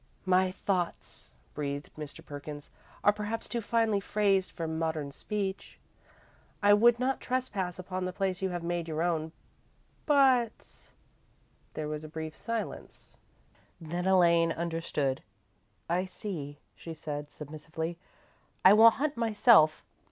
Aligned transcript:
"My 0.25 0.49
thoughts," 0.49 1.29
breathed 1.53 1.91
Mr. 1.95 2.25
Perkins, 2.25 2.71
"are 3.03 3.13
perhaps 3.13 3.47
too 3.47 3.61
finely 3.61 3.99
phrased 3.99 4.49
for 4.49 4.67
modern 4.67 5.11
speech. 5.11 5.77
I 6.63 6.73
would 6.73 6.99
not 6.99 7.21
trespass 7.21 7.77
upon 7.77 8.05
the 8.05 8.11
place 8.11 8.41
you 8.41 8.49
have 8.49 8.63
made 8.63 8.87
your 8.87 9.03
own, 9.03 9.31
but" 10.07 10.91
There 11.75 11.87
was 11.87 12.03
a 12.03 12.07
brief 12.09 12.35
silence, 12.35 13.19
then 13.79 14.07
Elaine 14.07 14.51
understood. 14.51 15.21
"I 15.87 16.05
see," 16.05 16.57
she 16.73 16.95
said, 16.95 17.29
submissively, 17.29 17.99
"I 18.65 18.73
will 18.73 18.89
hunt 18.89 19.15
myself. 19.17 19.85